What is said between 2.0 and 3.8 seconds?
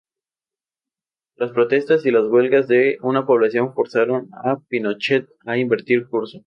y las huelgas de una población